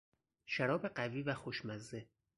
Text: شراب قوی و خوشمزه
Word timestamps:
شراب 0.45 0.87
قوی 0.87 1.21
و 1.23 1.33
خوشمزه 1.33 2.07